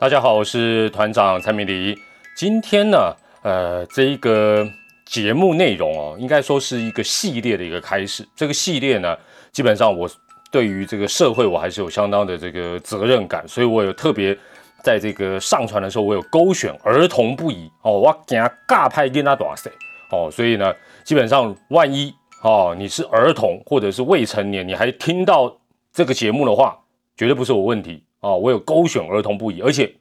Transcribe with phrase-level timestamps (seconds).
[0.00, 1.94] 大家好，我是团长蔡明黎。
[2.34, 4.66] 今天呢，呃，这一个
[5.04, 8.26] 节目内容哦，应该说是一个系列的一个开始。
[8.34, 9.14] 这个系列呢，
[9.52, 10.08] 基本上我
[10.50, 14.34] 对于这个社会我还是有相当的这个责任感，所以我有特别
[14.82, 19.70] 在这个上传的时候，我有勾选儿童不宜哦，我给他尬拍跟他短谁
[20.12, 22.10] 哦，所以呢，基本上万一
[22.42, 25.54] 哦你是儿童或者是未成年，你还听到
[25.92, 26.74] 这个节目的话，
[27.18, 28.02] 绝对不是我问题。
[28.20, 29.92] 哦，我有勾选儿童不宜，而且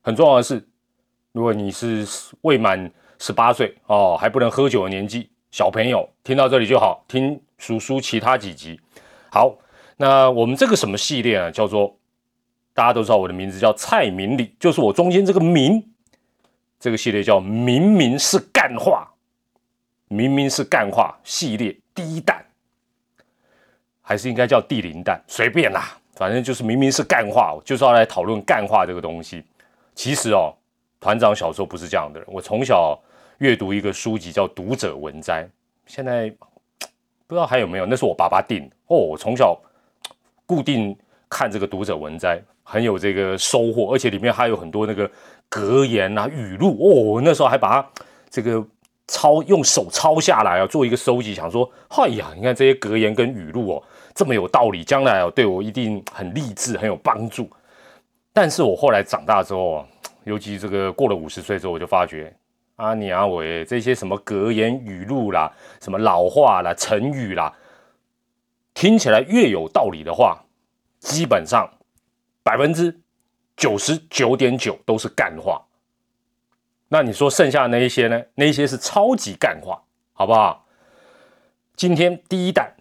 [0.00, 0.64] 很重要的是，
[1.32, 2.06] 如果你是
[2.42, 8.80] 未满十八岁哦，还不能喝酒的年纪，小朋友听到这里就好，听叔叔其他几集。
[9.30, 9.56] 好，
[9.96, 11.50] 那我们这个什么系列啊？
[11.50, 11.96] 叫做
[12.72, 15.92] 大家都知道我的名字叫蔡明礼，就是我中间这个明，
[16.78, 19.12] 这个系列叫明明是干话，
[20.06, 22.44] 明明是干话系列第一弹，
[24.00, 25.98] 还是应该叫第零弹，随便啦。
[26.16, 29.42] 反正就是明明是干话，就是要来讨论干话这个东西。
[29.94, 30.52] 其实哦，
[31.00, 32.28] 团长小时候不是这样的人。
[32.30, 32.98] 我从小
[33.38, 35.44] 阅读一个书籍叫《读者文摘》，
[35.86, 36.28] 现在
[37.26, 38.96] 不知道还有没有，那是我爸爸订哦。
[38.96, 39.58] 我从小
[40.46, 40.96] 固定
[41.28, 45.10] 看这个《读者文摘》，很有这个收获，而且里面还有很多那个
[45.48, 46.90] 格言啊、语录哦。
[47.14, 47.88] 我那时候还把它
[48.30, 48.64] 这个
[49.08, 53.82] 抄，用手抄下来啊，做一个收集，想说，哎呀，你看这些格言跟语录哦。
[54.14, 57.50] 这么有道理，将来哦对我一定很励志，很有帮助。
[58.32, 59.86] 但是我后来长大之后啊，
[60.22, 62.32] 尤其这个过了五十岁之后，我就发觉
[62.76, 67.52] 啊，你阿伟这些什么格言语录啦，什么老话啦、成语啦，
[68.72, 70.44] 听起来越有道理的话，
[71.00, 71.68] 基本上
[72.42, 73.00] 百分之
[73.56, 75.64] 九十九点九都是干话。
[76.88, 78.22] 那你说剩下那一些呢？
[78.34, 80.66] 那一些是超级干话，好不好？
[81.76, 82.73] 今天第一弹。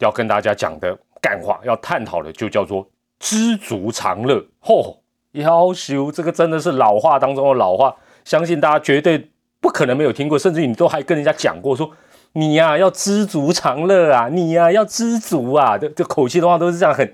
[0.00, 2.86] 要跟大家讲的干话，要探讨的就叫做
[3.18, 4.44] 知足常乐。
[4.62, 4.98] 嚯，
[5.32, 7.94] 要求这个真的是老话当中的老话，
[8.24, 11.90] 相信大家绝对不可能没有听过，甚至你都还跟人家讲过，说
[12.32, 17.12] 你呀要知足常乐啊，你呀要知足啊，这这口气的话都是这样， 很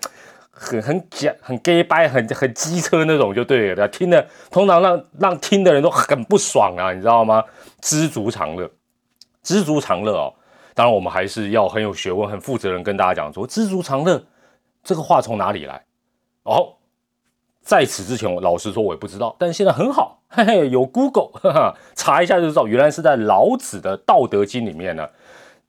[0.51, 3.87] 很很假，很 gay 掰，很很机车那种就对了。
[3.89, 7.43] 听的通常让让听的人都很不爽啊，你知道吗？
[7.81, 8.71] 知足常乐，
[9.43, 10.33] 知足常乐哦。
[10.77, 14.23] 当然，我们还是要很有学问、很负责任跟大家讲说“知足常乐”
[14.85, 15.83] 这个话从哪里来？
[16.43, 16.75] 哦，
[17.63, 19.35] 在此之前，我老实说，我也不知道。
[19.39, 21.31] 但现在很好，嘿嘿，有 Google
[21.97, 25.09] 查一下就知道，原来是在老子的《道德经》里面呢。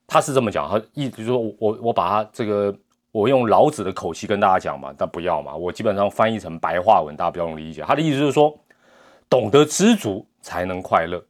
[0.06, 2.76] 他是这么讲，他意思说我我把他这个
[3.10, 7.80] 我用老子的口气跟大家讲嘛，但不要嘛，我基本上翻译成白话文，大家不用理解。
[7.80, 8.54] 他的意思就是说，
[9.30, 11.24] 懂得知足才能快乐。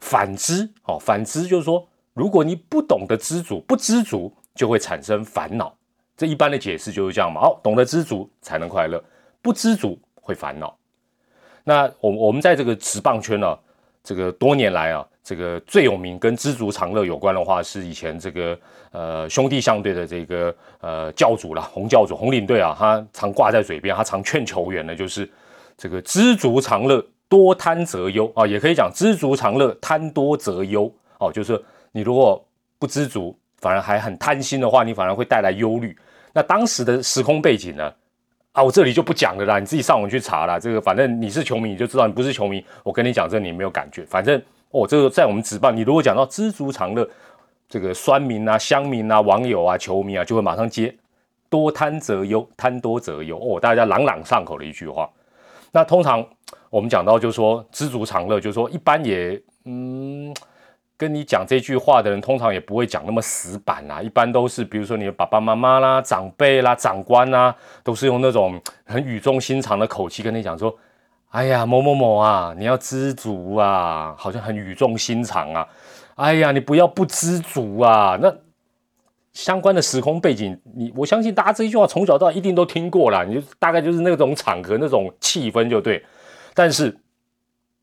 [0.00, 1.86] 反之，哦，反之就是说。
[2.20, 5.74] 如果你不懂得知足，不知足就会产生烦恼。
[6.18, 7.40] 这一般的解释就是这样嘛。
[7.40, 9.02] 哦，懂得知足才能快乐，
[9.40, 10.76] 不知足会烦恼。
[11.64, 13.58] 那我我们在这个职棒圈呢，
[14.04, 18.58] 这个多年来啊，这个最有名跟知足常乐有关的话，是以前这个
[18.90, 25.26] 呃兄弟相对的这个呃教主啦，洪教主洪领队啊，他常挂在嘴边，他常劝球员的就是
[25.74, 31.58] 这个知足常乐，多贪则忧啊，也可以讲知足常乐，贪多则忧哦，就是。
[31.92, 32.42] 你如果
[32.78, 35.96] 不知足，反而还很贪心的话，你反而会带来忧虑。
[36.32, 37.92] 那当时的时空背景呢？
[38.52, 40.58] 啊，我这里就不讲了啦，你自己上网去查啦。
[40.58, 44.04] 这个反正你是球迷，你就知道；你不是球迷，我跟你讲这你没有感觉。
[44.06, 44.40] 反正
[44.70, 47.08] 哦，这个在我们纸棒，你如果讲到知足常乐，
[47.68, 50.92] 这个酸民啊、乡民啊、网友啊、球迷啊，就会马上接
[51.50, 53.38] “多贪则忧，贪多则忧”。
[53.42, 55.08] 哦，大家朗朗上口的一句话。
[55.70, 56.24] 那通常
[56.70, 59.40] 我们讲到，就是说知足常乐，就是说一般也。
[61.00, 70.76] 跟你讲这句话的人，通常也不会讲那么死板啦，一般都是比如说你的爸爸妈妈啦、长辈啦、长官啦，都是用那种很语重心长的口气跟你讲说
[71.32, 75.66] ：“哎呀，某某某啊，你要知足啊，好像很语重心长啊。
[76.16, 78.30] 哎呀，你不要不知足啊。”那
[79.32, 86.04] 相关的时空背景，你我相信大家这一句话从小到大一定都听过了，你就大概就是那种场合、那种气氛就对。
[86.52, 86.94] 但是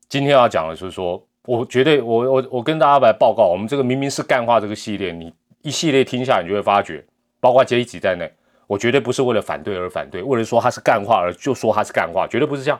[0.08, 1.20] 今天要讲的是说。
[1.48, 7.02] 我绝对，我我我跟大家来报告，我们这个明明是干话这个系列，你一系列听下来，你就会发觉，
[7.40, 8.30] 包括这一集在内，
[8.66, 12.78] 我绝对不是为了反对而反对，为了说他是干话而就说他是干话，绝对不是这样。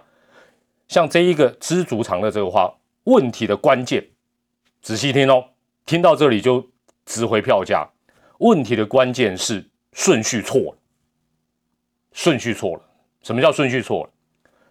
[0.86, 2.70] 像这一个知足常乐这个话，
[3.04, 4.06] 问题的关键，
[4.82, 5.42] 仔细听哦，
[5.86, 6.62] 听到这里就
[7.06, 7.88] 值回票价。
[8.40, 9.64] 问题的关键是
[9.94, 10.76] 顺序错了，
[12.12, 12.82] 顺序错了。
[13.22, 14.10] 什么叫顺序错了？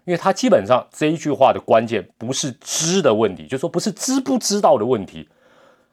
[0.08, 5.28] 因为它基本上这一句话的关键不是知的问题，就是说不是知不知道的问题，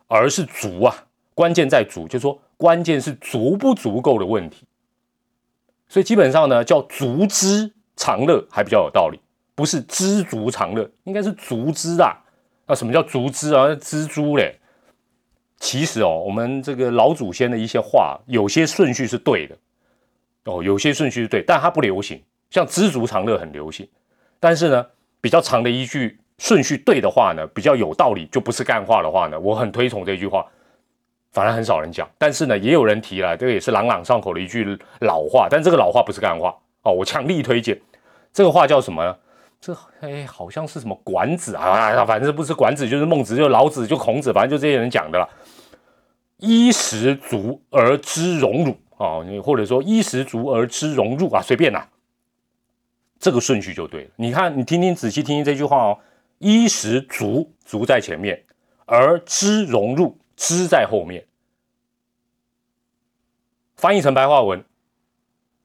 [0.06, 4.68] 而是足啊，关键在足，就是说关键是足不足够的问题。
[5.88, 9.18] 所以基本上呢，叫足知常乐还比较有道理，
[9.56, 12.16] 不是知足常乐，应该是足之啊。
[12.68, 13.66] 那什么叫足之啊？
[13.80, 14.60] 蜘蛛嘞？
[15.58, 19.58] 其实哦，我们这个老祖先的一些话，有些顺序是对的
[20.44, 22.22] 哦，有些顺序是对，但它不流行。
[22.50, 23.88] 像知足常乐很流行，
[24.44, 24.86] 但是呢，
[25.22, 30.44] 比较长的一句顺序对的话呢，比较有道理，就不是干话的话呢，我很推崇这句话，
[31.32, 32.06] 反而很少人讲。
[32.18, 37.80] 但是呢，也有人提了，这个也是朗朗上口的一句老话，但这个老话不是干话哦，我强力推荐。
[38.34, 39.16] 这个话叫什么呢？
[39.62, 45.26] 这哎，好像是什么管子啊，反正不是管子，就是孟子，就老子，就孔子，反正就这些人讲的了。
[46.36, 51.88] 衣食足而知荣辱啊，你或者说衣食足而知荣辱啊，随便啦。
[53.18, 54.10] 这个顺序就对了。
[54.16, 55.98] 你看，你听听仔细听听这句话哦。
[56.38, 58.44] 衣食足，足在前面，
[58.84, 61.24] 而知荣辱，知在后面。
[63.76, 64.62] 翻译成白话文：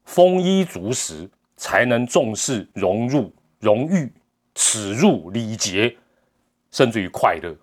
[0.06, 4.14] 丰衣足食，才能重视融入、荣誉、
[4.56, 5.98] 耻辱、礼节，
[6.72, 7.54] 甚至于快乐。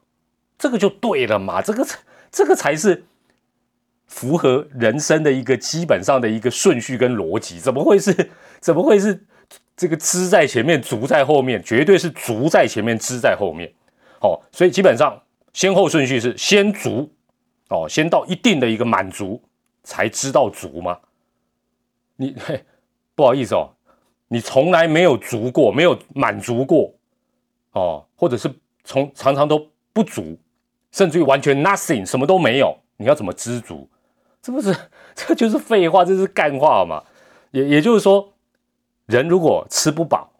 [0.58, 1.62] 这个就对了嘛？
[1.62, 1.86] 这个
[2.30, 3.04] 这个才是
[4.06, 7.58] 符合人生的一个基本上的一个顺序跟逻辑。
[7.58, 8.30] 怎么会是？
[8.60, 9.24] 怎么会是？
[9.76, 13.70] 这个知在前面，足在后面，绝对是足在前面，知在后面。
[14.22, 15.22] 哦，所以基本上
[15.52, 17.12] 先后顺序是先足，
[17.68, 19.42] 哦，先到一定的一个满足，
[19.82, 20.98] 才知道足吗？
[22.16, 22.64] 你嘿，
[23.14, 23.68] 不好意思哦，
[24.28, 26.94] 你从来没有足过，没有满足过，
[27.72, 28.50] 哦，或者是
[28.82, 30.38] 从常常都不足，
[30.90, 33.86] 甚至于完全 nothing，什么都没有，你要怎么知足？
[34.40, 34.74] 这不是
[35.14, 37.04] 这就是废话，这是干话嘛？
[37.50, 38.32] 也也就是说。
[39.06, 40.30] 人如果吃不饱，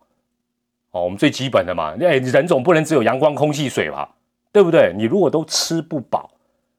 [0.91, 4.15] 哦，我们最基本的嘛，哎，人总不能只有阳光、空气、水吧，
[4.53, 4.93] 对不对？
[4.97, 6.31] 你如果都吃不饱，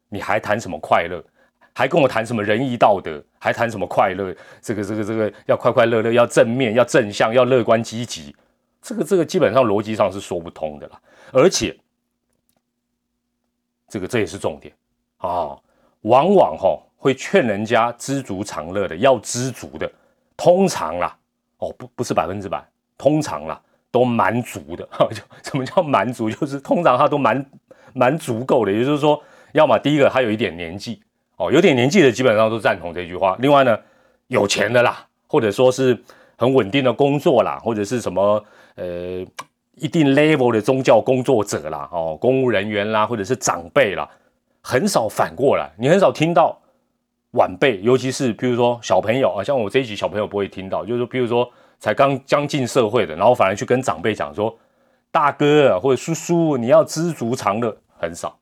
[0.09, 1.23] 你还谈什么快乐？
[1.73, 3.23] 还跟我谈什么仁义道德？
[3.37, 4.35] 还谈什么快乐？
[4.61, 8.35] 这个、这个、这个要快快乐乐，要正面，要正向，要乐观积极，
[8.81, 10.99] 这个、这个基本上逻辑上是说不通的啦。
[11.31, 11.77] 而且，
[13.87, 14.73] 这个这也是重点
[15.17, 15.57] 啊，
[16.01, 19.91] 往往哈会劝人家知足常乐的，要知足的，
[20.35, 21.16] 通常啦。
[21.59, 22.63] 哦，不，不是百分之百，
[22.97, 23.59] 通常啦
[23.91, 24.87] 都蛮足的。
[25.09, 26.29] 就什么叫蛮足？
[26.29, 27.45] 就是通常他都蛮
[27.93, 28.71] 蛮足够的。
[28.71, 29.21] 也就是说，
[29.53, 31.01] 要么第一个他有一点年纪，
[31.37, 33.35] 哦，有点年纪的基本上都赞同这句话。
[33.39, 33.77] 另外呢，
[34.27, 35.97] 有钱的啦，或者说是
[36.37, 38.43] 很稳定的工作啦，或者是什么
[38.75, 39.25] 呃
[39.75, 44.07] 一定 level 的宗教工作者啦，哦，公务人员啦，或者是长辈啦，
[44.61, 46.59] 很少反过来，你很少听到。
[47.31, 54.57] 晚辈，尤其是比如说小朋友啊，像我这一集小朋友不会听到，就是说，比如说才刚将近社会的，然后反而去跟长辈讲说，
[55.11, 58.37] 大哥啊或者叔叔，你要知足常乐，很少，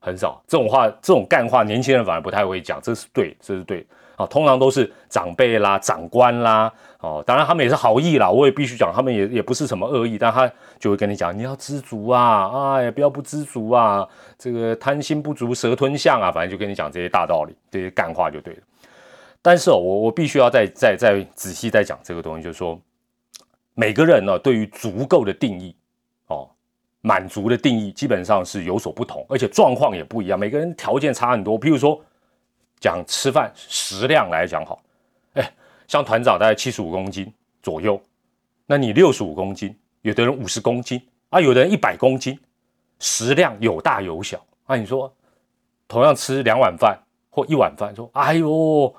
[0.00, 3.86] 很少这种话，这种干话，年轻人反而不太会讲，这是对，这是对。
[4.16, 14.06] 啊，通常都是长辈啦、长官啦，哦，当然他们也是好意啦，我也必须讲，他们也也不是什么恶意，但他就会跟你讲，你要知足啊，哎，不要不知足啊，
[14.38, 18.60] 这个贪心不足蛇吞象啊，反正就跟你讲这些大道理，这些干话就对了。
[19.42, 22.80] 但是，我我必须要再再再仔细再讲这个东西，就是说，
[23.74, 25.74] 每个人呢对于足够的定义，
[26.28, 26.48] 哦，
[27.00, 32.00] 满足的定义基本上是有所不同，而且状况也不一样，每个人条件差很多，譬如说。
[32.80, 34.82] 讲吃饭食量来讲好，
[35.32, 35.52] 哎，
[35.88, 37.98] 像团长大概七十五公斤左右，
[38.66, 41.00] 那你六十五公斤，有的人五十公斤
[41.30, 42.38] 啊，有的人一百公斤，
[42.98, 44.76] 食量有大有小啊。
[44.76, 45.10] 你说
[45.88, 46.98] 同样吃两碗饭
[47.30, 48.94] 或一碗饭，说哎呦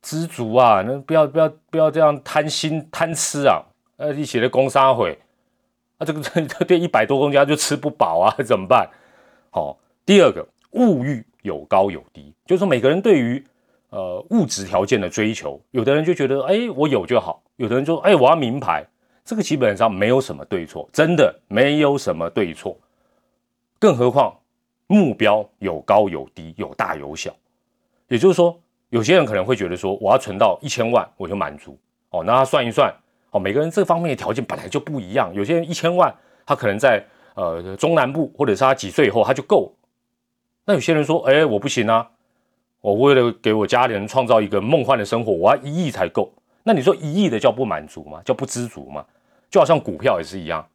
[0.00, 3.62] 知足啊，那不要不要不要这样贪心贪吃啊，
[3.96, 5.18] 呃，一起的攻杀会
[5.98, 8.88] 啊，这个这 对一百多公斤就吃不饱啊，怎么办？
[9.50, 11.22] 好，第二个物欲。
[11.46, 13.42] 有高有低，就是说每个人对于
[13.90, 18.84] 呃物质条件的追求，有的人就觉得哎我有就好，有的人就哎我要名牌，
[19.24, 22.76] 这个基本上没有什么对错，真的没有什么对错。
[23.78, 24.36] 更何况
[24.88, 27.32] 目标有高有低，有大有小，
[28.08, 28.58] 也就是说
[28.90, 31.78] 有些人可能会觉得说我要存到一千万我就满足。
[32.10, 32.92] 哦，那他算一算
[33.30, 36.12] 哦，每个人这方面的条件本来就不一样，有些人一千万
[36.44, 39.72] 他可能在呃中南部，或者是他几岁以后他就够。
[40.66, 42.10] 那有些人说：“哎，我不行啊！
[42.80, 46.32] 我为了给我家里人创造一个梦幻的生活，我要一亿才够。
[46.64, 48.20] 那你说一亿的叫不满足吗？
[48.24, 49.04] 叫不知足吗？
[49.48, 50.66] 就好像股票也是一样，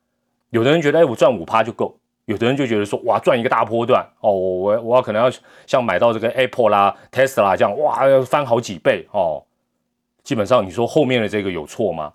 [0.50, 1.93] 有的人觉得哎，我赚五趴就够；
[2.25, 5.29] 有的人就觉得说，哇，赚一个大波段哦，我我要可能要
[5.67, 9.43] 像买到这个 Apple 啦、Tesla 这样，哇，要翻好几倍哦。
[10.24, 12.13] 基本上你说后面的这个有错吗？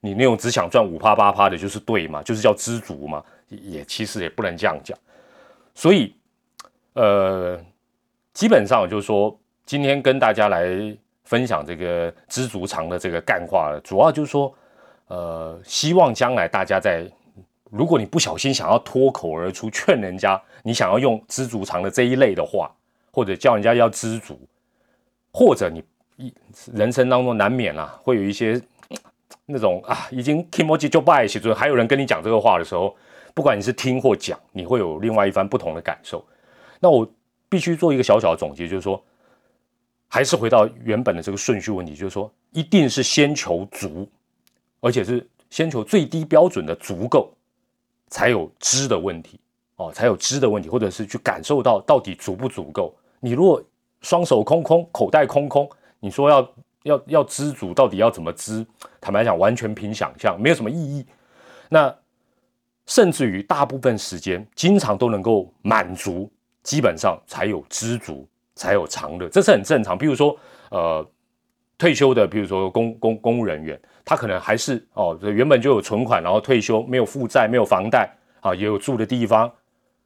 [0.00, 2.22] 你那种只想赚五趴八趴的，就是对吗？
[2.22, 3.22] 就是叫知足吗？
[3.48, 4.98] 也其实也不能这样讲，
[5.74, 6.14] 所以。
[6.94, 7.60] 呃，
[8.32, 9.36] 基本上就是说，
[9.66, 10.66] 今天跟大家来
[11.24, 14.54] 分享这个知足常的这个干话，主要就是说，
[15.08, 17.04] 呃，希望将来大家在，
[17.70, 22.70] 如果你不小心想要脱口而出劝人家，你想要用知足常乐这一类的话，
[23.12, 24.38] 或者叫人家要知足，
[25.32, 25.82] 或者你
[26.16, 26.32] 一
[26.72, 28.60] 人生当中难免啊，会有一些
[29.46, 32.94] 那种啊，已经 kimoji 就拜写作，还有人跟你讲这个话的时候，
[33.34, 36.24] 不管你是听或讲，你会有另外一番不同的感受。
[36.80, 37.08] 那我
[37.48, 39.02] 必须做一个小小的总结，就是说，
[40.08, 44.08] 还是回到原本的这个顺序问题，就是说，一定是先求足，
[44.80, 47.32] 而且是先求最低标准的足够，
[48.08, 49.38] 才有知的问题
[49.76, 52.94] 哦，才有知的问题，或者是去感受到到底足不足够。
[53.20, 53.62] 你如果
[54.02, 55.68] 双手空空，口袋空空，
[56.00, 58.66] 你说要要要知足，到底要怎么知？
[59.00, 61.06] 坦白讲，完全凭想象，没有什么意义。
[61.68, 61.94] 那
[62.86, 66.30] 甚至于大部分时间，经常都能够满足。
[66.64, 69.96] 基本上才有知足，才有长乐，这是很正常。
[69.96, 70.36] 比如说，
[70.70, 71.06] 呃，
[71.78, 79.52] 退休的，比如说公公公务人员，他可能还是哦，原本就有存款，然后退休没有负债，没有房贷啊，也有住的地方，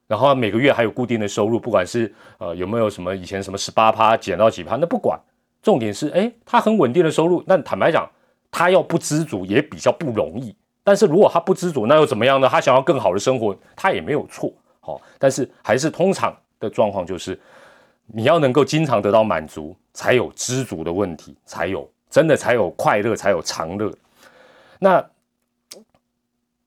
[0.08, 5.18] 然后每个月还有固定的收入，不管是呃有没有什么以前什么十八趴减到几趴，那不管，
[5.62, 7.44] 重点是哎，他很稳定的收入。
[7.46, 8.10] 那坦白讲，
[8.50, 10.56] 他要不知足也比较不容易。
[10.82, 12.48] 但是如果他不知足，那又怎么样呢？
[12.48, 14.52] 他想要更好的生活，他也没有错。
[14.80, 16.36] 好，但是还是通常。
[16.60, 17.38] 的状况就是，
[18.06, 23.92] 你要能够经常得到满足，才有知足的问题，才有真的才有快乐，才有长乐。
[24.78, 25.10] 那，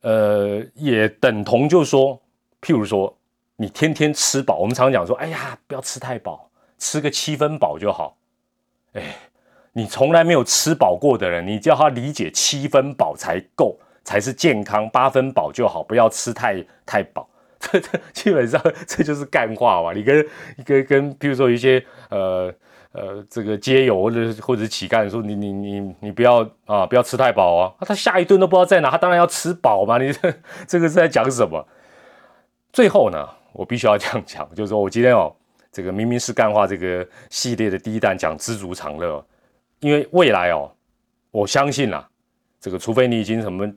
[0.01, 2.19] 呃，也等同就是说，
[2.61, 3.15] 譬如说，
[3.55, 8.17] 你天天吃饱，我们常讲说，哎呀，不要吃太饱，吃个七分饱就好。
[8.93, 9.15] 哎，
[9.73, 17.27] 你从来没有吃饱过的人，你叫他理解七分饱才够，才是健康，八分饱就好，不要吃太太饱。
[17.61, 19.93] 这 这基本上 这就是干话嘛？
[19.93, 20.25] 你跟
[20.65, 22.53] 跟跟，比如说一些呃
[22.91, 29.97] 呃这个街友或者或者乞丐说，你你你你不要啊，不要吃太饱啊，他下一顿都不知道在哪，他当然要吃饱嘛。
[29.97, 30.33] 你这
[30.67, 31.65] 这个是在讲什么？
[32.73, 35.33] 最后呢，我必须要这样讲，就是说我今天哦，
[35.71, 39.23] 这个明明是干话这个系列的第一弹讲知足常乐，
[39.79, 40.71] 因为未来哦，
[41.31, 42.07] 我相信啊，
[42.59, 43.71] 这个除非你已经什么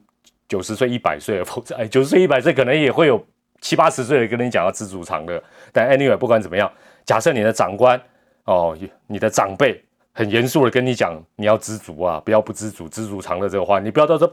[0.49, 3.25] 九十岁一百岁了，否则哎九十岁一百岁可能也会有。
[3.65, 5.43] 七八十岁的跟你讲要知足常乐，
[5.73, 6.71] 但 anyway 不管怎么样，
[7.07, 7.99] 假设你的长官
[8.45, 14.31] 哦，你的长辈很严肃的跟你讲你要知足啊，不要不知足，知足常乐这个话，你不要到时候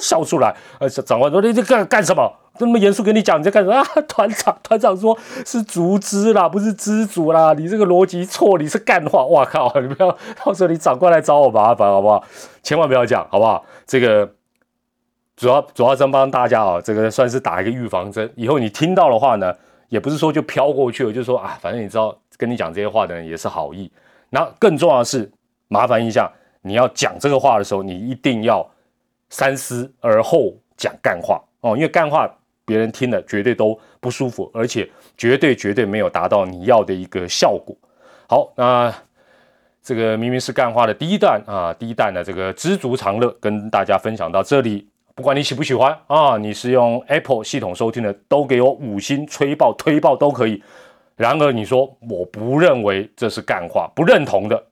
[0.00, 0.56] 笑出来。
[0.78, 2.32] 呃，长官说你这干干什么？
[2.58, 3.84] 这么严肃跟你讲你在干什么 啊？
[4.08, 9.26] 团长团长说是足知啦，不是知足啦，你这个逻辑错，你是干话。
[9.26, 10.10] 哇靠，你不要
[10.42, 12.24] 到时候你长官来找我麻烦好不好？
[12.62, 13.62] 千万不要讲好不好？
[13.86, 14.36] 这个。
[15.40, 18.30] 主要主要真帮大家啊，这个算是打一个预防针。
[18.36, 19.56] 以后你听到的话呢，
[19.88, 23.90] 也不是说就飘过去了，就是说啊，反正你知道跟你讲这些话的人也是好意。
[24.28, 25.32] 那更重要的是，
[25.68, 26.30] 麻烦一下，
[26.60, 28.70] 你要讲这个话的时候，你一定要
[29.30, 32.30] 三思而后讲干话哦，因为干话
[32.66, 37.74] 别人听了绝对都不舒服，而且绝对绝对没有达到你要的一个效果。
[38.28, 38.94] 好，那
[39.82, 44.86] 这个明明是干话的第一段啊，第一段的这个知足常乐跟大家分享到这里。
[45.14, 50.62] 不管你喜不喜欢啊，你是用 Apple 系统收听的，都给我五星吹爆、推爆都可以。
[51.16, 54.62] 然而你说我不认为这是干话，不认同的，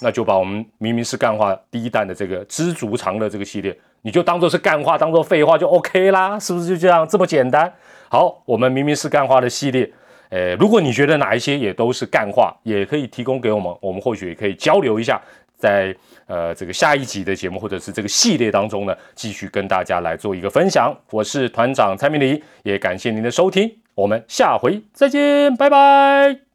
[0.00, 7.72] 那就把我们明明是干话第一弹的这个知足常乐这个系列，你就当做是干话，当做废话就 OK 啦，是不是就这样这么简单？
[8.08, 9.88] 好，我们明明是干话的系列，
[10.30, 15.22] 诶，如果你觉得哪一些也都是干话，也可以提供给我们，我们或许也可以交流一下。
[15.56, 15.94] 在
[16.26, 20.94] 呃这个下一集的节目或者是这个系列当中呢，继续跟大家来做一个分享。
[21.10, 26.45] 我是团长蔡明礼，也感谢您的收听，我们下回再见，拜拜。